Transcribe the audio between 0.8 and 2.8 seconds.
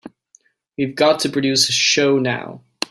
got to produce a show now.